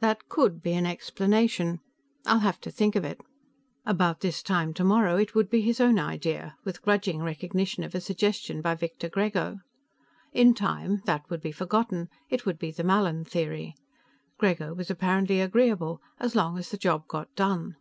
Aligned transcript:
"That 0.00 0.28
could 0.28 0.60
be 0.60 0.72
an 0.72 0.86
explanation. 0.86 1.78
I'll 2.26 2.40
have 2.40 2.60
to 2.62 2.70
think 2.72 2.96
of 2.96 3.04
it." 3.04 3.20
About 3.86 4.18
this 4.22 4.42
time 4.42 4.74
tomorrow, 4.74 5.14
it 5.18 5.36
would 5.36 5.48
be 5.48 5.60
his 5.60 5.80
own 5.80 6.00
idea, 6.00 6.56
with 6.64 6.82
grudging 6.82 7.22
recognition 7.22 7.84
of 7.84 7.94
a 7.94 8.00
suggestion 8.00 8.60
by 8.60 8.74
Victor 8.74 9.08
Grego. 9.08 9.58
In 10.32 10.52
time, 10.52 11.02
that 11.04 11.30
would 11.30 11.40
be 11.42 11.52
forgotten; 11.52 12.08
it 12.28 12.44
would 12.44 12.58
be 12.58 12.72
the 12.72 12.82
Mallin 12.82 13.24
Theory. 13.24 13.76
Grego 14.36 14.74
was 14.74 14.90
apparently 14.90 15.40
agreeable, 15.40 16.02
as 16.18 16.34
long 16.34 16.58
as 16.58 16.70
the 16.70 16.76
job 16.76 17.06
got 17.06 17.32
done. 17.36 17.76